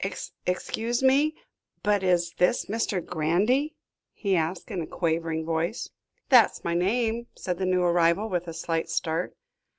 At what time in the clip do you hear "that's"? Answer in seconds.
6.29-6.63